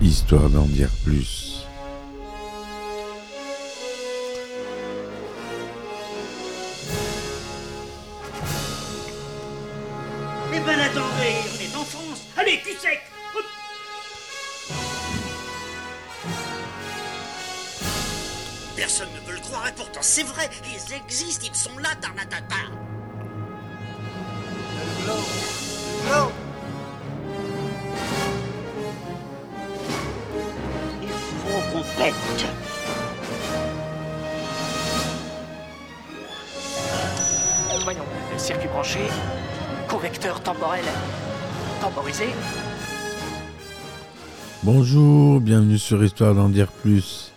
histoire 0.00 0.48
d'en 0.50 0.66
dire 0.66 0.90
plus. 1.04 1.64
Eh 10.52 10.60
ben 10.60 10.80
attendez, 10.80 11.36
on 11.52 11.60
est 11.60 11.76
en 11.76 11.84
France. 11.84 12.22
Allez, 12.36 12.60
cul. 12.60 12.76
Personne 18.76 19.08
ne 19.14 19.26
veut 19.26 19.34
le 19.34 19.40
croire 19.40 19.66
et 19.68 19.72
pourtant 19.72 20.00
c'est 20.02 20.22
vrai, 20.22 20.50
ils 20.64 20.94
existent, 20.94 21.46
ils 21.50 21.56
sont 21.56 21.78
là, 21.78 21.88
Tarnatata. 22.00 22.65
Voyons, 37.86 38.02
circuit 38.36 38.66
branché, 38.66 38.98
temporel 40.42 40.84
temporisé. 41.80 42.24
Bonjour, 44.64 45.40
bienvenue 45.40 45.78
sur 45.78 46.02
Histoire 46.02 46.34
d'en 46.34 46.48
dire 46.48 46.66
plus. 46.66 47.32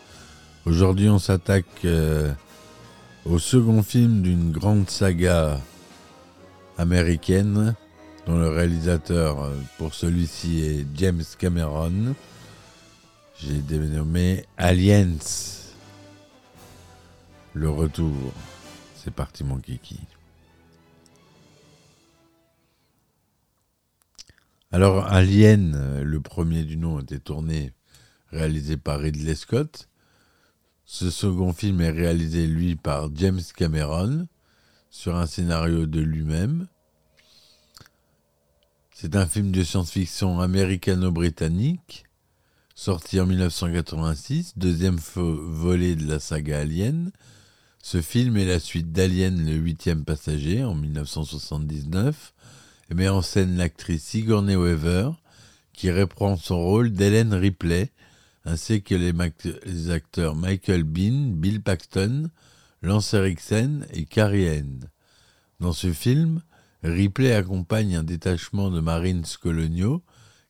Aujourd'hui, 0.66 1.08
on 1.08 1.20
s'attaque 1.20 1.86
euh, 1.86 2.34
au 3.26 3.38
second 3.38 3.84
film 3.84 4.24
d'une 4.24 4.52
grande 4.52 4.90
saga 4.90 5.62
américaine, 6.80 7.76
dont 8.26 8.40
le 8.40 8.50
réalisateur 8.50 9.44
euh, 9.44 9.54
pour 9.78 9.94
celui-ci 9.94 10.66
est 10.66 10.88
James 10.96 11.22
Cameron. 11.38 12.16
J'ai 13.40 13.60
dénommé 13.60 14.46
Aliens. 14.58 15.14
Le 17.54 17.70
retour. 17.70 18.16
C'est 18.96 19.14
parti, 19.14 19.44
mon 19.44 19.58
kiki. 19.58 20.00
Alors, 24.72 25.06
Alien, 25.08 26.04
le 26.04 26.22
premier 26.22 26.64
du 26.64 26.78
nom, 26.78 27.00
était 27.00 27.18
tourné, 27.18 27.74
réalisé 28.32 28.78
par 28.78 29.00
Ridley 29.00 29.34
Scott. 29.34 29.90
Ce 30.86 31.10
second 31.10 31.54
film 31.54 31.82
est 31.82 31.90
réalisé, 31.90 32.46
lui, 32.46 32.76
par 32.76 33.10
James 33.16 33.42
Cameron, 33.56 34.28
sur 34.92 35.16
un 35.16 35.26
scénario 35.26 35.88
de 35.88 36.00
lui-même. 36.00 36.68
C'est 38.94 39.16
un 39.16 39.26
film 39.26 39.52
de 39.52 39.64
science-fiction 39.64 40.40
américano-britannique, 40.40 42.04
sorti 42.76 43.20
en 43.20 43.26
1986, 43.26 44.54
deuxième 44.56 45.00
volet 45.16 45.96
de 45.96 46.08
la 46.08 46.20
saga 46.20 46.60
Alien. 46.60 47.12
Ce 47.82 48.02
film 48.02 48.38
est 48.38 48.46
la 48.46 48.60
suite 48.60 48.92
d'Alien, 48.92 49.44
le 49.44 49.54
huitième 49.54 50.06
passager, 50.06 50.64
en 50.64 50.76
1979, 50.76 52.36
et 52.90 52.94
met 52.94 53.10
en 53.10 53.22
scène 53.22 53.58
l'actrice 53.58 54.04
Sigourney 54.04 54.56
Weaver, 54.56 55.12
qui 55.74 55.92
reprend 55.92 56.36
son 56.38 56.60
rôle 56.60 56.92
d'Hélène 56.92 57.34
Ripley, 57.34 57.92
ainsi 58.46 58.82
que 58.82 58.96
les, 58.96 59.92
acteurs 59.92 60.36
Michael 60.36 60.84
Bean, 60.84 61.34
Bill 61.34 61.62
Paxton, 61.62 62.30
Lance 62.82 63.14
Eriksen 63.14 63.86
et 63.94 64.06
Carrie 64.06 64.48
Henn. 64.48 64.90
Dans 65.60 65.74
ce 65.74 65.92
film, 65.92 66.42
Ripley 66.84 67.34
accompagne 67.34 67.96
un 67.96 68.04
détachement 68.04 68.72
de 68.72 68.80
Marines 68.80 69.26
coloniaux 69.42 70.02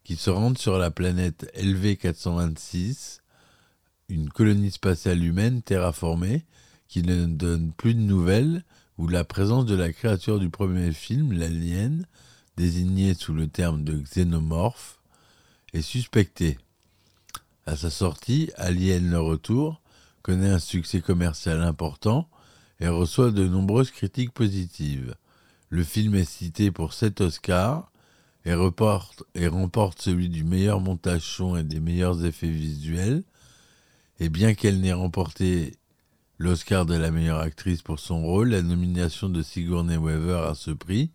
qui 0.03 0.15
se 0.15 0.29
rendent 0.29 0.57
sur 0.57 0.77
la 0.77 0.91
planète 0.91 1.51
LV-426, 1.57 3.19
une 4.07 4.29
colonie 4.29 4.71
spatiale 4.71 5.23
humaine 5.23 5.61
terraformée 5.61 6.45
qui 6.87 7.03
ne 7.03 7.25
donne 7.25 7.71
plus 7.73 7.93
de 7.93 7.99
nouvelles, 7.99 8.63
où 8.97 9.07
la 9.07 9.23
présence 9.23 9.65
de 9.65 9.75
la 9.75 9.93
créature 9.93 10.39
du 10.39 10.49
premier 10.49 10.91
film, 10.91 11.31
l'alien, 11.31 12.05
désignée 12.59 13.13
sous 13.13 13.33
le 13.33 13.47
terme 13.47 13.85
de 13.85 13.93
xénomorphe, 13.93 14.99
est 15.71 15.81
suspectée. 15.81 16.57
À 17.65 17.77
sa 17.77 17.89
sortie, 17.89 18.51
Alien 18.57 19.09
le 19.09 19.19
Retour 19.21 19.81
connaît 20.23 20.49
un 20.49 20.59
succès 20.59 20.99
commercial 20.99 21.63
important 21.63 22.29
et 22.81 22.89
reçoit 22.89 23.31
de 23.31 23.47
nombreuses 23.47 23.91
critiques 23.91 24.33
positives. 24.33 25.15
Le 25.69 25.85
film 25.85 26.15
est 26.15 26.29
cité 26.29 26.69
pour 26.69 26.91
7 26.91 27.21
Oscars 27.21 27.93
et, 28.43 28.49
et 28.49 29.47
remporte 29.47 30.01
celui 30.01 30.27
du 30.27 30.43
meilleur 30.43 30.81
montage 30.81 31.21
son 31.21 31.55
et 31.55 31.63
des 31.63 31.79
meilleurs 31.79 32.25
effets 32.25 32.49
visuels. 32.49 33.23
Et 34.19 34.27
bien 34.27 34.53
qu'elle 34.53 34.81
n'ait 34.81 34.91
remporté 34.91 35.77
l'Oscar 36.39 36.85
de 36.85 36.95
la 36.95 37.09
meilleure 37.09 37.39
actrice 37.39 37.83
pour 37.83 37.99
son 37.99 38.21
rôle, 38.21 38.49
la 38.49 38.61
nomination 38.61 39.29
de 39.29 39.43
Sigourney 39.43 39.95
Weaver 39.95 40.45
à 40.49 40.55
ce 40.55 40.71
prix 40.71 41.09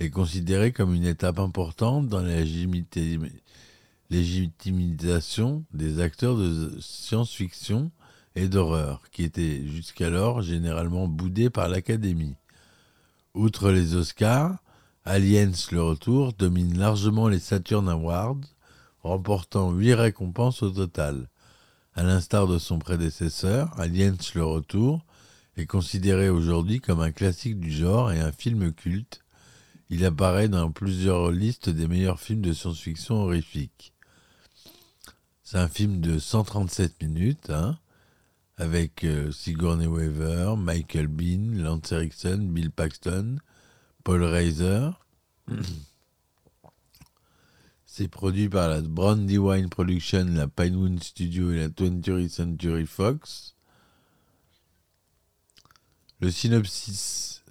est 0.00 0.10
considérée 0.10 0.72
comme 0.72 0.94
une 0.94 1.06
étape 1.06 1.38
importante 1.38 2.08
dans 2.08 2.22
la 2.22 2.42
légitimisation 4.10 5.64
des 5.72 6.00
acteurs 6.00 6.36
de 6.36 6.78
science-fiction 6.80 7.90
et 8.34 8.48
d'horreur, 8.48 9.02
qui 9.10 9.24
étaient 9.24 9.66
jusqu'alors 9.66 10.42
généralement 10.42 11.08
boudés 11.08 11.50
par 11.50 11.68
l'Académie. 11.68 12.36
Outre 13.34 13.70
les 13.70 13.94
Oscars, 13.96 14.58
Aliens 15.04 15.52
le 15.70 15.82
Retour 15.82 16.32
domine 16.32 16.78
largement 16.78 17.28
les 17.28 17.38
Saturn 17.38 17.88
Awards, 17.88 18.40
remportant 19.02 19.70
huit 19.70 19.94
récompenses 19.94 20.62
au 20.62 20.70
total. 20.70 21.28
À 21.94 22.02
l'instar 22.02 22.46
de 22.46 22.58
son 22.58 22.78
prédécesseur, 22.78 23.72
Aliens 23.80 24.16
le 24.34 24.44
Retour 24.44 25.04
est 25.56 25.66
considéré 25.66 26.28
aujourd'hui 26.28 26.80
comme 26.80 27.00
un 27.00 27.12
classique 27.12 27.58
du 27.58 27.70
genre 27.70 28.12
et 28.12 28.20
un 28.20 28.32
film 28.32 28.72
culte. 28.72 29.22
Il 29.88 30.04
apparaît 30.04 30.48
dans 30.48 30.72
plusieurs 30.72 31.30
listes 31.30 31.68
des 31.68 31.86
meilleurs 31.86 32.18
films 32.18 32.40
de 32.40 32.52
science-fiction 32.52 33.14
horrifiques. 33.22 33.92
C'est 35.44 35.58
un 35.58 35.68
film 35.68 36.00
de 36.00 36.18
137 36.18 37.00
minutes, 37.02 37.50
hein, 37.50 37.78
avec 38.56 39.04
euh, 39.04 39.30
Sigourney 39.30 39.86
Weaver, 39.86 40.56
Michael 40.56 41.06
Bean, 41.06 41.62
Lance 41.62 41.92
Eriksen, 41.92 42.52
Bill 42.52 42.72
Paxton, 42.72 43.38
Paul 44.02 44.24
Reiser. 44.24 44.90
C'est 47.86 48.08
produit 48.08 48.48
par 48.48 48.68
la 48.68 48.80
Brandywine 48.80 49.68
Production, 49.68 50.26
la 50.30 50.48
Pinewood 50.48 51.02
Studio 51.02 51.52
et 51.52 51.58
la 51.58 51.68
20th 51.68 52.28
Century 52.28 52.86
Fox. 52.86 53.54
Le 56.20 56.30
synopsis, 56.30 57.42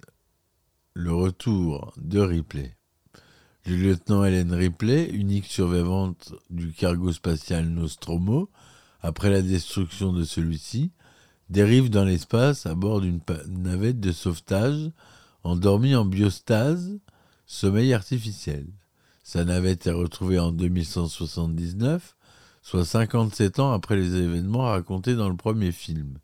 le 0.98 1.12
retour 1.12 1.92
de 1.98 2.20
Ripley. 2.20 2.74
Le 3.66 3.76
lieutenant 3.76 4.24
Helen 4.24 4.54
Ripley, 4.54 5.10
unique 5.10 5.44
survivante 5.44 6.32
du 6.48 6.72
cargo 6.72 7.12
spatial 7.12 7.66
Nostromo, 7.66 8.48
après 9.02 9.28
la 9.28 9.42
destruction 9.42 10.14
de 10.14 10.24
celui-ci, 10.24 10.92
dérive 11.50 11.90
dans 11.90 12.04
l'espace 12.04 12.64
à 12.64 12.74
bord 12.74 13.02
d'une 13.02 13.20
navette 13.46 14.00
de 14.00 14.10
sauvetage 14.10 14.90
endormie 15.44 15.94
en 15.94 16.06
biostase, 16.06 16.98
sommeil 17.44 17.92
artificiel. 17.92 18.66
Sa 19.22 19.44
navette 19.44 19.86
est 19.86 19.92
retrouvée 19.92 20.38
en 20.38 20.50
2179, 20.50 22.16
soit 22.62 22.86
57 22.86 23.60
ans 23.60 23.72
après 23.72 23.96
les 23.96 24.14
événements 24.14 24.70
racontés 24.70 25.14
dans 25.14 25.28
le 25.28 25.36
premier 25.36 25.72
film. 25.72 26.16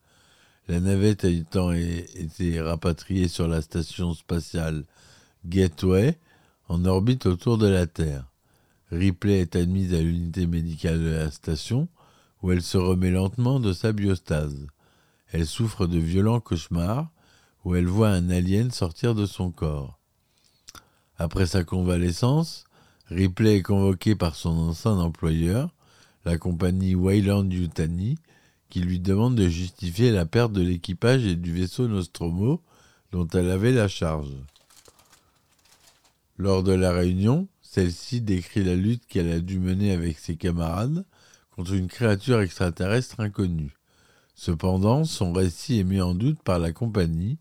La 0.73 0.81
navette 0.81 1.25
ayant 1.25 1.71
été 1.73 2.59
rapatriée 2.59 3.29
sur 3.29 3.47
la 3.47 3.61
station 3.61 4.15
spatiale 4.15 4.87
Gateway, 5.45 6.19
en 6.67 6.87
orbite 6.87 7.27
autour 7.27 7.59
de 7.59 7.67
la 7.67 7.87
Terre. 7.87 8.25
Ripley 8.91 9.41
est 9.41 9.55
admise 9.55 9.93
à 9.93 10.01
l'unité 10.01 10.47
médicale 10.47 10.99
de 10.99 11.11
la 11.11 11.31
station, 11.31 11.89
où 12.41 12.53
elle 12.53 12.63
se 12.63 12.79
remet 12.79 13.11
lentement 13.11 13.61
de 13.61 13.75
sa 13.75 13.93
biostase. 13.93 14.67
Elle 15.31 15.47
souffre 15.47 15.87
de 15.87 15.99
violents 15.99 16.41
cauchemars, 16.41 17.11
où 17.67 17.75
elle 17.75 17.87
voit 17.87 18.09
un 18.09 18.31
alien 18.31 18.71
sortir 18.71 19.15
de 19.15 19.27
son 19.27 19.51
corps. 19.51 19.99
Après 21.19 21.45
sa 21.45 21.65
convalescence, 21.65 22.65
Ripley 23.11 23.57
est 23.57 23.63
convoqué 23.63 24.15
par 24.15 24.35
son 24.37 24.57
ancien 24.57 24.93
employeur, 24.93 25.75
la 26.25 26.39
compagnie 26.39 26.95
Wayland 26.95 27.51
Yutani, 27.51 28.17
qui 28.73 28.81
lui 28.81 29.01
demande 29.01 29.35
de 29.35 29.51
justifier 29.51 30.13
la 30.13 30.25
perte 30.25 30.55
de 30.55 30.63
l'équipage 30.63 31.27
et 31.27 31.37
du 31.37 31.53
vaisseau 31.53 31.89
Nostromo 31.89 32.63
dont 33.11 33.29
elle 33.29 33.51
avait 33.51 33.71
la 33.71 33.87
charge. 33.87 34.33
Lors 36.39 36.63
de 36.63 36.73
la 36.73 36.91
réunion, 36.91 37.49
celle-ci 37.61 38.23
décrit 38.23 38.65
la 38.65 38.75
lutte 38.75 39.05
qu'elle 39.07 39.31
a 39.31 39.41
dû 39.41 39.59
mener 39.59 39.93
avec 39.93 40.19
ses 40.19 40.37
camarades 40.37 41.05
contre 41.55 41.75
une 41.75 41.87
créature 41.87 42.41
extraterrestre 42.41 43.21
inconnue. 43.21 43.77
Cependant, 44.35 45.05
son 45.05 45.35
récit 45.35 45.81
est 45.81 45.85
mis 45.85 46.01
en 46.01 46.15
doute 46.15 46.43
par 46.43 46.59
la 46.59 46.73
compagnie. 46.73 47.37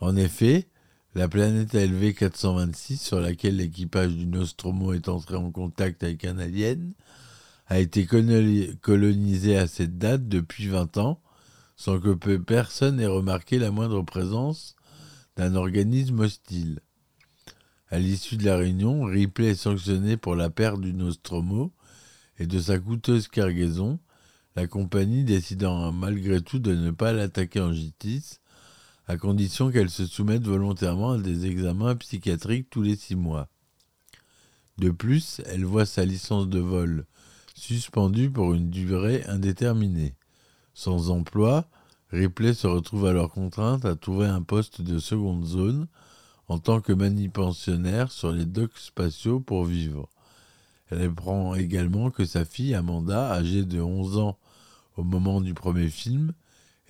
En 0.00 0.16
effet, 0.16 0.66
la 1.14 1.28
planète 1.28 1.74
LV 1.74 2.14
426 2.14 3.00
sur 3.00 3.20
laquelle 3.20 3.58
l'équipage 3.58 4.12
du 4.12 4.26
Nostromo 4.26 4.92
est 4.92 5.08
entré 5.08 5.36
en 5.36 5.52
contact 5.52 6.02
avec 6.02 6.24
un 6.24 6.38
alien 6.38 6.94
a 7.66 7.78
été 7.78 8.06
colonisée 8.06 9.56
à 9.56 9.66
cette 9.66 9.98
date 9.98 10.28
depuis 10.28 10.68
20 10.68 10.98
ans, 10.98 11.20
sans 11.76 11.98
que 11.98 12.14
personne 12.36 13.00
ait 13.00 13.06
remarqué 13.06 13.58
la 13.58 13.70
moindre 13.70 14.02
présence 14.02 14.76
d'un 15.36 15.54
organisme 15.54 16.20
hostile. 16.20 16.80
À 17.88 17.98
l'issue 17.98 18.36
de 18.36 18.44
la 18.44 18.56
réunion, 18.56 19.04
Ripley 19.04 19.50
est 19.50 19.54
sanctionné 19.54 20.16
pour 20.16 20.34
la 20.34 20.50
perte 20.50 20.80
du 20.80 20.92
Nostromo 20.92 21.72
et 22.38 22.46
de 22.46 22.58
sa 22.58 22.78
coûteuse 22.78 23.28
cargaison, 23.28 23.98
la 24.56 24.66
compagnie 24.66 25.24
décidant 25.24 25.90
malgré 25.92 26.40
tout 26.40 26.58
de 26.58 26.74
ne 26.74 26.90
pas 26.90 27.12
l'attaquer 27.12 27.60
en 27.60 27.72
justice, 27.72 28.40
à 29.06 29.16
condition 29.16 29.70
qu'elle 29.70 29.90
se 29.90 30.06
soumette 30.06 30.44
volontairement 30.44 31.12
à 31.12 31.18
des 31.18 31.46
examens 31.46 31.94
psychiatriques 31.96 32.70
tous 32.70 32.82
les 32.82 32.96
six 32.96 33.16
mois. 33.16 33.48
De 34.78 34.90
plus, 34.90 35.40
elle 35.46 35.64
voit 35.64 35.86
sa 35.86 36.04
licence 36.04 36.48
de 36.48 36.58
vol 36.58 37.06
suspendue 37.54 38.30
pour 38.30 38.52
une 38.52 38.70
durée 38.70 39.24
indéterminée. 39.26 40.14
Sans 40.74 41.10
emploi, 41.10 41.66
Ripley 42.10 42.52
se 42.52 42.66
retrouve 42.66 43.06
alors 43.06 43.30
contrainte 43.30 43.84
à 43.84 43.96
trouver 43.96 44.26
un 44.26 44.42
poste 44.42 44.82
de 44.82 44.98
seconde 44.98 45.44
zone 45.44 45.86
en 46.48 46.58
tant 46.58 46.80
que 46.80 46.92
manupensionnaire 46.92 48.12
sur 48.12 48.30
les 48.32 48.44
docks 48.44 48.76
spatiaux 48.76 49.40
pour 49.40 49.64
vivre. 49.64 50.08
Elle 50.90 51.02
apprend 51.02 51.54
également 51.54 52.10
que 52.10 52.24
sa 52.24 52.44
fille 52.44 52.74
Amanda, 52.74 53.32
âgée 53.32 53.64
de 53.64 53.80
11 53.80 54.18
ans 54.18 54.38
au 54.96 55.02
moment 55.02 55.40
du 55.40 55.54
premier 55.54 55.88
film, 55.88 56.32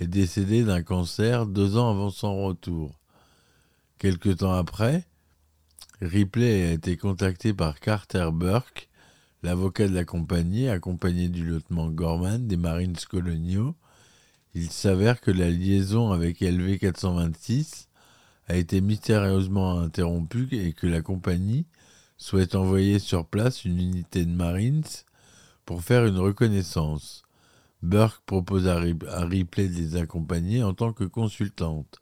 est 0.01 0.07
décédée 0.07 0.65
d'un 0.65 0.83
cancer 0.83 1.47
deux 1.47 1.77
ans 1.77 1.91
avant 1.91 2.11
son 2.11 2.45
retour. 2.45 2.99
Quelque 3.99 4.31
temps 4.31 4.53
après, 4.53 5.07
Ripley 6.01 6.65
a 6.65 6.73
été 6.73 6.97
contacté 6.97 7.55
par 7.55 7.79
Carter 7.79 8.29
Burke, 8.33 8.89
l'avocat 9.45 9.87
de 9.89 9.95
la 9.95 10.07
compagnie, 10.07 10.71
accompagné 10.71 11.29
du 11.29 11.45
lieutenant 11.45 11.91
Gorman 11.91 12.47
des 12.47 12.57
Marines 12.57 12.97
coloniaux. 13.11 13.75
Il 14.55 14.71
s'avère 14.71 15.21
que 15.21 15.31
la 15.31 15.51
liaison 15.51 16.13
avec 16.13 16.41
LV 16.41 16.79
426 16.79 17.91
a 18.49 18.57
été 18.57 18.81
mystérieusement 18.81 19.79
interrompue 19.79 20.49
et 20.53 20.73
que 20.73 20.87
la 20.87 21.03
compagnie 21.03 21.67
souhaite 22.17 22.55
envoyer 22.55 22.99
sur 22.99 23.27
place 23.27 23.67
une 23.67 23.79
unité 23.79 24.25
de 24.25 24.31
Marines 24.31 24.83
pour 25.67 25.83
faire 25.83 26.07
une 26.07 26.19
reconnaissance. 26.19 27.23
Burke 27.83 28.23
propose 28.25 28.67
à, 28.67 28.81
Ripley 28.81 29.69
de 29.69 29.75
les 29.75 29.97
accompagner 29.97 30.63
en 30.63 30.73
tant 30.73 30.95
que 30.95 31.05
consultante. 31.05 32.01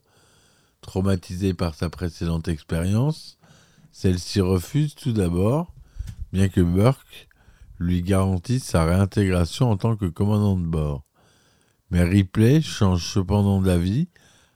Traumatisée 0.81 1.55
par 1.55 1.75
sa 1.75 1.91
précédente 1.91 2.47
expérience, 2.47 3.37
celle-ci 3.91 4.41
refuse 4.41 4.95
tout 4.95 5.13
d'abord, 5.13 5.75
bien 6.33 6.49
que 6.49 6.61
Burke 6.61 7.29
lui 7.79 8.03
garantisse 8.03 8.65
sa 8.65 8.85
réintégration 8.85 9.71
en 9.71 9.77
tant 9.77 9.97
que 9.97 10.07
commandant 10.07 10.57
de 10.57 10.67
bord. 10.67 11.05
Mais 11.91 12.03
Ripley 12.03 12.61
change 12.63 13.05
cependant 13.05 13.61
d'avis 13.61 14.09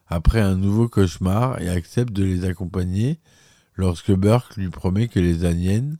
après 0.07 0.41
un 0.41 0.57
nouveau 0.57 0.89
cauchemar 0.89 1.61
et 1.61 1.69
accepte 1.69 2.13
de 2.13 2.25
les 2.25 2.45
accompagner 2.45 3.21
lorsque 3.75 4.13
Burke 4.13 4.57
lui 4.57 4.71
promet 4.71 5.09
que 5.09 5.21
les 5.21 5.45
aliens, 5.45 5.97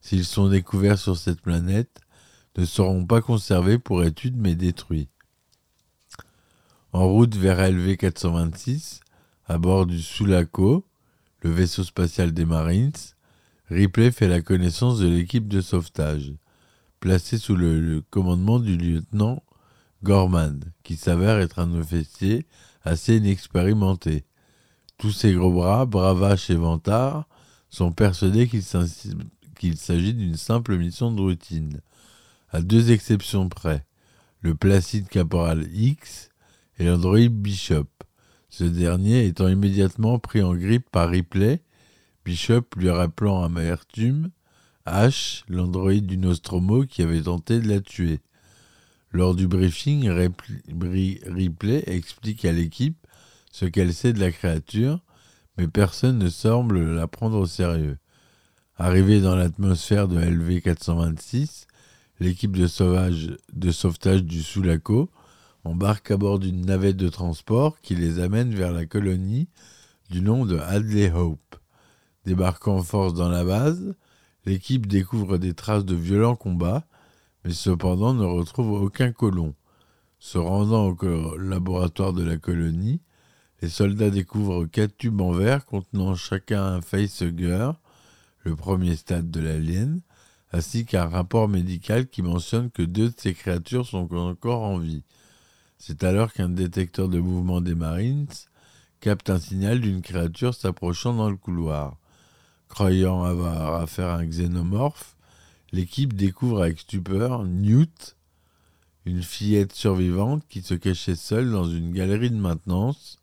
s'ils 0.00 0.24
sont 0.24 0.48
découverts 0.48 0.98
sur 0.98 1.16
cette 1.16 1.40
planète, 1.40 2.00
ne 2.56 2.64
seront 2.64 3.06
pas 3.06 3.20
conservés 3.20 3.78
pour 3.78 4.04
études 4.04 4.36
mais 4.36 4.54
détruits. 4.54 5.08
En 6.92 7.06
route 7.06 7.36
vers 7.36 7.70
LV 7.70 7.96
426, 7.96 9.00
à 9.46 9.58
bord 9.58 9.86
du 9.86 10.00
Sulaco, 10.00 10.84
le 11.42 11.50
vaisseau 11.50 11.84
spatial 11.84 12.32
des 12.32 12.44
Marines, 12.44 12.92
Ripley 13.68 14.10
fait 14.10 14.26
la 14.26 14.42
connaissance 14.42 14.98
de 14.98 15.06
l'équipe 15.06 15.46
de 15.46 15.60
sauvetage, 15.60 16.34
placée 17.00 17.38
sous 17.38 17.56
le, 17.56 18.02
commandement 18.10 18.60
du 18.60 18.76
lieutenant 18.76 19.42
Gorman, 20.02 20.60
qui 20.82 20.96
s'avère 20.96 21.38
être 21.38 21.58
un 21.58 21.74
officier 21.74 22.46
assez 22.84 23.16
inexpérimenté. 23.16 24.24
Tous 24.98 25.10
ces 25.10 25.32
gros 25.32 25.52
bras, 25.52 25.86
bravaches 25.86 26.50
et 26.50 26.54
vantards 26.54 27.26
sont 27.70 27.92
persuadés 27.92 28.48
qu'il 28.48 28.62
s'agit 29.76 30.14
d'une 30.14 30.36
simple 30.36 30.76
mission 30.76 31.10
de 31.10 31.20
routine, 31.20 31.80
à 32.50 32.60
deux 32.60 32.90
exceptions 32.90 33.48
près, 33.48 33.86
le 34.40 34.54
Placide 34.54 35.08
Caporal 35.08 35.66
X 35.72 36.30
et 36.78 36.84
l'androïde 36.84 37.34
Bishop, 37.34 37.86
ce 38.48 38.64
dernier 38.64 39.26
étant 39.26 39.48
immédiatement 39.48 40.18
pris 40.18 40.42
en 40.42 40.54
grippe 40.54 40.90
par 40.90 41.10
Ripley, 41.10 41.62
Bishop 42.24 42.62
lui 42.76 42.90
rappelant 42.90 43.42
amertume 43.42 44.30
H, 44.90 45.44
l'androïde 45.48 46.06
du 46.06 46.16
Nostromo 46.16 46.84
qui 46.84 47.02
avait 47.02 47.22
tenté 47.22 47.60
de 47.60 47.68
la 47.68 47.80
tuer. 47.80 48.20
Lors 49.12 49.34
du 49.34 49.48
briefing, 49.48 50.08
Ripley 50.08 51.84
explique 51.86 52.44
à 52.44 52.52
l'équipe 52.52 52.96
ce 53.52 53.64
qu'elle 53.64 53.94
sait 53.94 54.12
de 54.12 54.20
la 54.20 54.32
créature, 54.32 55.00
mais 55.56 55.68
personne 55.68 56.18
ne 56.18 56.28
semble 56.28 56.94
la 56.94 57.06
prendre 57.06 57.38
au 57.38 57.46
sérieux. 57.46 57.98
Arrivé 58.76 59.20
dans 59.20 59.36
l'atmosphère 59.36 60.08
de 60.08 60.18
LV 60.18 60.62
426, 60.62 61.66
l'équipe 62.20 62.56
de, 62.56 62.68
de 63.52 63.70
sauvetage 63.70 64.24
du 64.24 64.42
Sulaco 64.42 65.10
embarque 65.64 66.10
à 66.10 66.16
bord 66.16 66.38
d'une 66.38 66.64
navette 66.64 66.96
de 66.96 67.08
transport 67.08 67.80
qui 67.80 67.94
les 67.94 68.20
amène 68.20 68.54
vers 68.54 68.72
la 68.72 68.86
colonie 68.86 69.48
du 70.08 70.22
nom 70.22 70.46
de 70.46 70.58
Hadley 70.58 71.12
Hope. 71.12 71.56
Débarquant 72.26 72.76
en 72.76 72.82
force 72.82 73.14
dans 73.14 73.28
la 73.28 73.44
base, 73.44 73.94
l'équipe 74.44 74.86
découvre 74.86 75.38
des 75.38 75.54
traces 75.54 75.84
de 75.84 75.94
violents 75.94 76.36
combats, 76.36 76.84
mais 77.44 77.52
cependant 77.52 78.14
ne 78.14 78.24
retrouve 78.24 78.72
aucun 78.82 79.12
colon. 79.12 79.54
Se 80.18 80.38
rendant 80.38 80.88
au 80.88 81.36
laboratoire 81.38 82.12
de 82.12 82.22
la 82.22 82.36
colonie, 82.36 83.00
les 83.62 83.68
soldats 83.68 84.10
découvrent 84.10 84.66
quatre 84.66 84.96
tubes 84.96 85.20
en 85.20 85.32
verre 85.32 85.66
contenant 85.66 86.14
chacun 86.14 86.62
un 86.62 86.80
facehugger, 86.80 87.72
le 88.44 88.56
premier 88.56 88.96
stade 88.96 89.30
de 89.30 89.40
l'alien, 89.40 90.00
ainsi 90.52 90.84
qu'un 90.84 91.06
rapport 91.06 91.48
médical 91.48 92.08
qui 92.08 92.22
mentionne 92.22 92.70
que 92.70 92.82
deux 92.82 93.10
de 93.10 93.14
ces 93.16 93.34
créatures 93.34 93.86
sont 93.86 94.12
encore 94.14 94.62
en 94.62 94.78
vie. 94.78 95.04
C'est 95.78 96.04
alors 96.04 96.32
qu'un 96.32 96.48
détecteur 96.48 97.08
de 97.08 97.18
mouvement 97.18 97.60
des 97.60 97.74
Marines 97.74 98.26
capte 99.00 99.30
un 99.30 99.38
signal 99.38 99.80
d'une 99.80 100.02
créature 100.02 100.54
s'approchant 100.54 101.14
dans 101.14 101.30
le 101.30 101.36
couloir. 101.36 101.96
Croyant 102.70 103.24
avoir 103.24 103.82
affaire 103.82 104.06
à 104.06 104.18
un 104.18 104.24
xénomorphe, 104.24 105.16
l'équipe 105.72 106.14
découvre 106.14 106.62
avec 106.62 106.78
stupeur 106.78 107.44
Newt, 107.44 108.16
une 109.04 109.22
fillette 109.22 109.72
survivante 109.72 110.44
qui 110.48 110.62
se 110.62 110.74
cachait 110.74 111.16
seule 111.16 111.50
dans 111.50 111.68
une 111.68 111.92
galerie 111.92 112.30
de 112.30 112.36
maintenance 112.36 113.18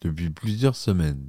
depuis 0.00 0.30
plusieurs 0.30 0.76
semaines. 0.76 1.28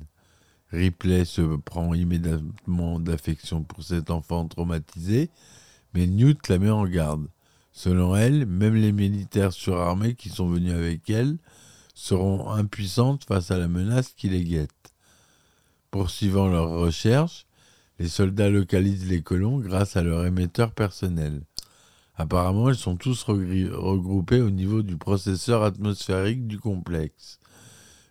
Ripley 0.72 1.26
se 1.26 1.42
prend 1.58 1.94
immédiatement 1.94 3.02
d'affection 3.02 3.64
pour 3.64 3.84
cet 3.84 4.12
enfant 4.12 4.48
traumatisé, 4.48 5.30
mais 5.94 6.08
Newt 6.08 6.48
la 6.48 6.60
met 6.60 6.70
en 6.70 6.86
garde. 6.86 7.28
Selon 7.74 8.16
elle, 8.16 8.46
même 8.46 8.76
les 8.76 8.94
militaires 8.94 9.54
surarmés 9.54 10.16
qui 10.16 10.30
sont 10.30 10.48
venus 10.48 10.74
avec 10.74 11.10
elle 11.10 11.38
seront 11.94 12.50
impuissantes 12.50 13.26
face 13.26 13.52
à 13.52 13.58
la 13.58 13.68
menace 13.68 14.14
qui 14.16 14.30
les 14.30 14.46
guette. 14.46 14.72
Poursuivant 15.92 16.48
leurs 16.48 16.70
recherches, 16.70 17.47
les 18.00 18.08
soldats 18.08 18.50
localisent 18.50 19.10
les 19.10 19.22
colons 19.22 19.60
grâce 19.60 19.98
à 19.98 20.04
leur 20.04 20.26
émetteur 20.26 20.72
personnel. 20.72 21.42
Apparemment, 22.16 22.70
ils 22.70 22.76
sont 22.76 22.96
tous 22.96 23.24
regroupés 23.24 24.42
au 24.42 24.50
niveau 24.50 24.82
du 24.82 24.98
processeur 24.98 25.64
atmosphérique 25.64 26.48
du 26.48 26.60
complexe, 26.60 27.40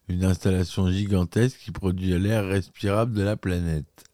une 0.09 0.25
installation 0.25 0.91
gigantesque 0.91 1.59
qui 1.59 1.73
produit 1.73 2.19
l'air 2.19 2.47
respirable 2.47 3.15
de 3.15 3.23
la 3.23 3.37
planète. 3.37 4.05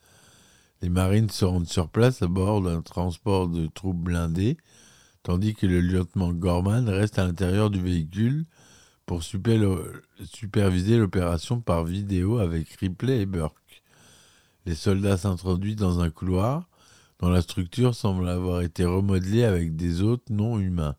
Les 0.81 0.89
marines 0.89 1.31
se 1.31 1.45
rendent 1.45 1.69
sur 1.69 1.89
place 1.89 2.23
à 2.23 2.27
bord 2.27 2.63
d'un 2.63 2.83
transport 2.83 3.49
de 3.49 3.67
troupes 3.67 4.03
blindées 4.03 4.57
tandis 5.23 5.55
que 5.55 5.67
le 5.67 5.81
lieutenant 5.81 6.33
Gorman 6.33 6.89
reste 6.89 7.19
à 7.19 7.25
l'intérieur 7.25 7.71
du 7.71 7.81
véhicule 7.81 8.45
pour 9.07 9.23
superviser 9.23 10.99
l'opération 10.99 11.61
par 11.61 11.85
vidéo 11.85 12.39
avec 12.39 12.71
Ripley 12.73 13.23
et 13.23 13.27
Burke. 13.27 13.62
Les 14.65 14.75
soldats 14.75 15.17
s'introduisent 15.17 15.77
dans 15.77 16.01
un 16.01 16.11
couloir 16.11 16.69
dont 17.19 17.29
la 17.29 17.43
structure 17.43 17.95
semble 17.95 18.29
avoir 18.29 18.63
été 18.63 18.85
remodelée 18.85 19.45
avec 19.45 19.77
des 19.77 20.03
hôtes 20.03 20.29
non 20.31 20.59
humains. 20.59 20.97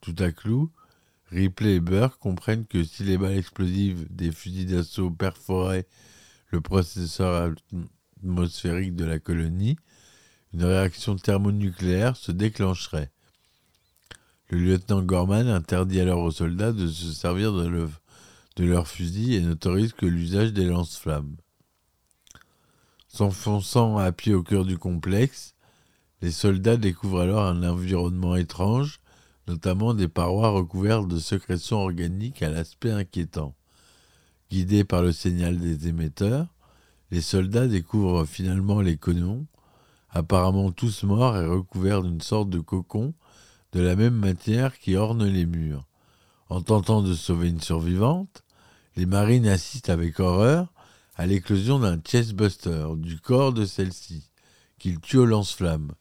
Tout 0.00 0.14
à 0.18 0.30
coup, 0.30 0.70
Ripley 1.30 1.76
et 1.76 1.80
Burke 1.80 2.18
comprennent 2.18 2.66
que 2.66 2.84
si 2.84 3.02
les 3.04 3.18
balles 3.18 3.36
explosives 3.36 4.06
des 4.10 4.32
fusils 4.32 4.66
d'assaut 4.66 5.10
perforaient 5.10 5.86
le 6.50 6.60
processeur 6.60 7.52
atmosphérique 8.22 8.94
de 8.94 9.04
la 9.04 9.18
colonie, 9.18 9.76
une 10.52 10.64
réaction 10.64 11.16
thermonucléaire 11.16 12.16
se 12.16 12.32
déclencherait. 12.32 13.10
Le 14.48 14.58
lieutenant 14.58 15.02
Gorman 15.02 15.48
interdit 15.48 16.00
alors 16.00 16.22
aux 16.22 16.30
soldats 16.30 16.72
de 16.72 16.86
se 16.86 17.12
servir 17.12 17.52
de, 17.52 17.88
de 18.56 18.64
leurs 18.64 18.86
fusils 18.86 19.34
et 19.34 19.40
n'autorise 19.40 19.92
que 19.92 20.06
l'usage 20.06 20.52
des 20.52 20.64
lance-flammes. 20.64 21.36
S'enfonçant 23.16 23.96
à 23.96 24.12
pied 24.12 24.34
au 24.34 24.42
cœur 24.42 24.66
du 24.66 24.76
complexe, 24.76 25.54
Les 26.20 26.30
soldats 26.30 26.76
découvrent 26.76 27.22
alors 27.22 27.44
un 27.44 27.66
environnement 27.66 28.36
étrange, 28.36 29.00
notamment 29.48 29.94
des 29.94 30.06
parois 30.06 30.50
recouvertes 30.50 31.08
de 31.08 31.18
sécrétions 31.18 31.78
organiques 31.78 32.42
à 32.42 32.50
l'aspect 32.50 32.90
inquiétant. 32.90 33.54
Guidés 34.50 34.84
par 34.84 35.00
le 35.00 35.12
signal 35.12 35.58
des 35.58 35.88
émetteurs, 35.88 36.48
les 37.10 37.22
soldats 37.22 37.68
découvrent 37.68 38.26
finalement 38.26 38.82
les 38.82 38.98
canons, 38.98 39.46
apparemment 40.10 40.70
tous 40.70 41.02
morts 41.02 41.38
et 41.38 41.46
recouverts 41.46 42.02
d'une 42.02 42.20
sorte 42.20 42.50
de 42.50 42.60
cocon 42.60 43.14
de 43.72 43.80
la 43.80 43.96
même 43.96 44.16
matière 44.16 44.78
qui 44.78 44.94
orne 44.94 45.24
les 45.24 45.46
murs. 45.46 45.86
En 46.50 46.60
tentant 46.60 47.00
de 47.00 47.14
sauver 47.14 47.48
une 47.48 47.62
survivante, 47.62 48.44
les 48.94 49.06
marines 49.06 49.48
assistent 49.48 49.88
avec 49.88 50.20
horreur 50.20 50.70
à 51.16 51.26
l'éclosion 51.26 51.78
d'un 51.78 51.98
chestbuster 51.98 52.86
du 52.96 53.18
corps 53.18 53.52
de 53.52 53.64
celle-ci, 53.64 54.30
qu'ils 54.78 55.00
tuent 55.00 55.18
au 55.18 55.26
lance-flammes. 55.26 55.92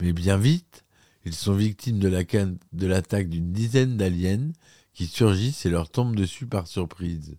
Mais 0.00 0.12
bien 0.12 0.38
vite, 0.38 0.84
ils 1.24 1.34
sont 1.34 1.52
victimes 1.52 1.98
de 1.98 2.86
l'attaque 2.86 3.28
d'une 3.28 3.52
dizaine 3.52 3.96
d'aliens 3.96 4.50
qui 4.94 5.06
surgissent 5.06 5.66
et 5.66 5.70
leur 5.70 5.90
tombent 5.90 6.16
dessus 6.16 6.46
par 6.46 6.66
surprise. 6.66 7.36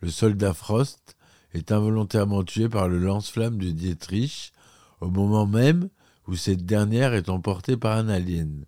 Le 0.00 0.10
soldat 0.10 0.54
Frost 0.54 1.16
est 1.52 1.72
involontairement 1.72 2.44
tué 2.44 2.68
par 2.68 2.88
le 2.88 2.98
lance-flamme 2.98 3.58
de 3.58 3.70
Dietrich 3.70 4.52
au 5.00 5.10
moment 5.10 5.46
même 5.46 5.88
où 6.28 6.36
cette 6.36 6.64
dernière 6.64 7.14
est 7.14 7.28
emportée 7.28 7.76
par 7.76 7.98
un 7.98 8.08
alien. 8.08 8.64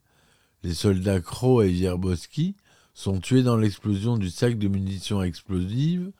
Les 0.65 0.75
soldats 0.75 1.21
Crow 1.21 1.63
et 1.63 1.71
Vierboski 1.71 2.57
sont 2.93 3.21
tués 3.21 3.43
dans 3.43 3.57
l'explosion 3.57 4.17
du 4.17 4.31
sac 4.31 4.59
de 4.59 4.69
munitions 4.69 5.23
explosives 5.23 6.11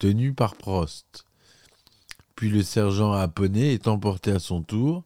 tenu 0.00 0.32
par 0.32 0.56
Prost. 0.56 1.24
Puis 2.34 2.48
le 2.48 2.64
sergent 2.64 3.12
Aponné 3.12 3.74
est 3.74 3.86
emporté 3.86 4.32
à 4.32 4.40
son 4.40 4.62
tour. 4.62 5.04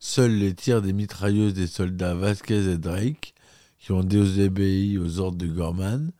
Seuls 0.00 0.32
les 0.32 0.54
tirs 0.54 0.82
des 0.82 0.94
mitrailleuses 0.94 1.54
des 1.54 1.68
soldats 1.68 2.14
Vasquez 2.14 2.70
et 2.70 2.78
Drake, 2.78 3.34
qui 3.78 3.92
ont 3.92 4.02
désobéi 4.02 4.98
aux 4.98 5.20
ordres 5.20 5.38
de 5.38 5.46
Gorman, 5.46 6.10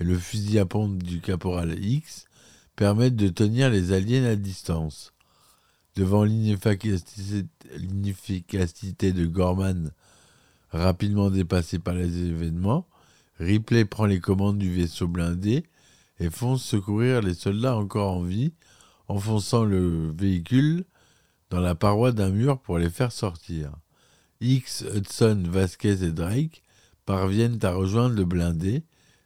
et 0.00 0.04
le 0.04 0.18
fusil 0.18 0.58
à 0.58 0.64
pompe 0.64 1.02
du 1.02 1.20
caporal 1.20 1.78
X 1.84 2.24
permettent 2.76 3.16
de 3.16 3.28
tenir 3.28 3.68
les 3.68 3.92
aliens 3.92 4.24
à 4.24 4.36
distance. 4.36 5.12
Devant 5.96 6.24
l'inefficacité 6.24 9.12
de 9.12 9.26
Gorman, 9.26 9.90
rapidement 10.70 11.28
dépassé 11.30 11.78
par 11.78 11.92
les 11.94 12.22
événements, 12.22 12.86
Ripley 13.38 13.84
prend 13.84 14.06
les 14.06 14.20
commandes 14.20 14.58
du 14.58 14.72
vaisseau 14.72 15.08
blindé 15.08 15.64
et 16.20 16.30
fonce 16.30 16.62
secourir 16.62 17.22
les 17.22 17.34
soldats 17.34 17.76
encore 17.76 18.18
en 18.18 18.22
vie, 18.22 18.52
enfonçant 19.08 19.64
le 19.64 20.12
véhicule 20.12 20.84
dans 21.48 21.60
la 21.60 21.74
paroi 21.74 22.12
d'un 22.12 22.30
mur 22.30 22.60
pour 22.60 22.78
les 22.78 22.90
faire 22.90 23.10
sortir. 23.10 23.72
X, 24.40 24.84
Hudson, 24.94 25.42
Vasquez 25.46 26.04
et 26.04 26.12
Drake 26.12 26.62
parviennent 27.06 27.58
à 27.62 27.72
rejoindre 27.72 28.14
le 28.14 28.24
blindé, 28.24 28.84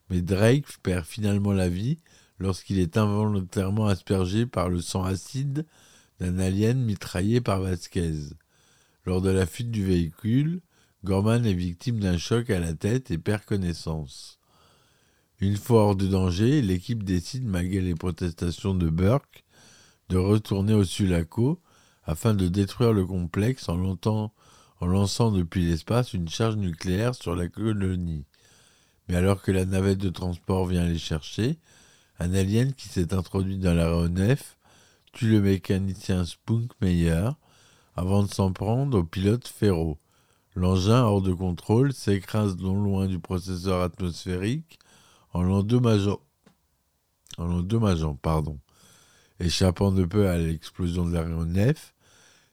mais 0.08 0.22
Drake 0.22 0.78
perd 0.82 1.04
finalement 1.04 1.52
la 1.52 1.68
vie 1.68 1.98
lorsqu'il 2.38 2.78
est 2.78 2.96
involontairement 2.96 3.86
aspergé 3.86 4.46
par 4.46 4.68
le 4.68 4.80
sang 4.80 5.04
acide 5.04 5.66
d'un 6.20 6.38
alien 6.38 6.80
mitraillé 6.82 7.40
par 7.40 7.60
Vasquez. 7.60 8.14
Lors 9.04 9.20
de 9.20 9.30
la 9.30 9.46
fuite 9.46 9.70
du 9.70 9.84
véhicule, 9.84 10.62
Gorman 11.04 11.44
est 11.44 11.52
victime 11.52 12.00
d'un 12.00 12.16
choc 12.16 12.48
à 12.50 12.58
la 12.58 12.72
tête 12.72 13.10
et 13.10 13.18
perd 13.18 13.44
connaissance. 13.44 14.38
Une 15.44 15.58
fois 15.58 15.82
hors 15.82 15.94
de 15.94 16.06
danger, 16.06 16.62
l'équipe 16.62 17.02
décide, 17.02 17.44
malgré 17.44 17.82
les 17.82 17.94
protestations 17.94 18.74
de 18.74 18.88
Burke, 18.88 19.44
de 20.08 20.16
retourner 20.16 20.72
au 20.72 20.84
Sulaco 20.84 21.60
afin 22.04 22.32
de 22.32 22.48
détruire 22.48 22.94
le 22.94 23.04
complexe 23.04 23.68
en, 23.68 23.76
lançant 24.80 25.32
depuis 25.32 25.66
l'espace 25.66 26.14
une 26.14 26.30
charge 26.30 26.56
nucléaire 26.56 27.14
sur 27.14 27.36
la 27.36 27.48
colonie. 27.48 28.24
Mais 29.06 29.16
alors 29.16 29.42
que 29.42 29.52
la 29.52 29.66
navette 29.66 29.98
de 29.98 30.08
transport 30.08 30.64
vient 30.64 30.86
les 30.86 30.96
chercher, 30.96 31.58
un 32.18 32.32
alien 32.32 32.72
qui 32.72 32.88
s'est 32.88 33.12
introduit 33.12 33.58
dans 33.58 33.74
l'aéronef 33.74 34.56
tue 35.12 35.28
le 35.28 35.42
mécanicien 35.42 36.24
Spunkmeyer 36.24 37.28
avant 37.96 38.22
de 38.22 38.32
s'en 38.32 38.50
prendre 38.50 39.00
au 39.00 39.04
pilote 39.04 39.46
Ferro. 39.46 39.98
L'engin, 40.54 41.02
hors 41.02 41.20
de 41.20 41.34
contrôle, 41.34 41.92
s'écrase 41.92 42.56
non 42.56 42.82
loin 42.82 43.08
du 43.08 43.18
processeur 43.18 43.82
atmosphérique 43.82 44.78
en 45.34 45.42
l'endommageant. 45.42 46.20
En 47.36 47.46
l'endommageant, 47.46 48.14
pardon. 48.14 48.58
Échappant 49.40 49.90
de 49.90 50.04
peu 50.04 50.28
à 50.28 50.38
l'explosion 50.38 51.04
de 51.04 51.12
l'aéronef, 51.12 51.92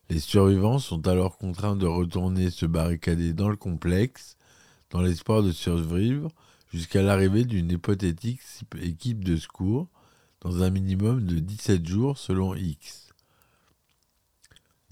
les 0.10 0.20
survivants 0.20 0.80
sont 0.80 1.08
alors 1.08 1.38
contraints 1.38 1.76
de 1.76 1.86
retourner 1.86 2.50
se 2.50 2.66
barricader 2.66 3.34
dans 3.34 3.48
le 3.48 3.56
complexe, 3.56 4.36
dans 4.90 5.02
l'espoir 5.02 5.44
de 5.44 5.52
survivre 5.52 6.30
jusqu'à 6.74 7.02
l'arrivée 7.02 7.46
d'une 7.46 7.72
hypothétique 7.72 8.42
équipe 8.82 9.24
de 9.24 9.38
secours 9.38 9.88
dans 10.42 10.64
un 10.64 10.70
minimum 10.72 11.26
de 11.26 11.40
17 11.40 11.88
jours 11.88 12.18
selon 12.18 12.56
X. 12.56 13.10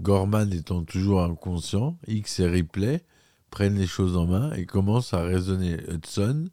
Gorman 0.02 0.54
étant 0.54 0.84
toujours 0.84 1.24
inconscient, 1.24 1.98
X 2.08 2.40
et 2.40 2.48
Ripley 2.48 3.04
prennent 3.50 3.78
les 3.78 3.88
choses 3.88 4.16
en 4.16 4.28
main 4.28 4.54
et 4.54 4.66
commencent 4.66 5.14
à 5.14 5.24
raisonner 5.24 5.78
Hudson, 5.90 6.50